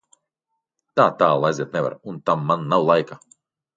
[1.01, 3.21] Tā tālu aiziet nevar, un tam man nav laika.